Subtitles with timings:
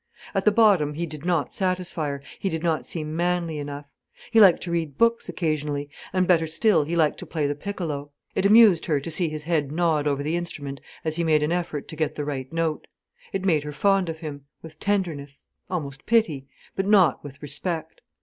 [0.33, 3.85] At the bottom he did not satisfy her, he did not seem manly enough.
[4.31, 8.09] He liked to read books occasionally, and better still he liked to play the piccolo.
[8.33, 11.51] It amused her to see his head nod over the instrument as he made an
[11.51, 12.87] effort to get the right note.
[13.31, 18.01] It made her fond of him, with tenderness, almost pity, but not with respect.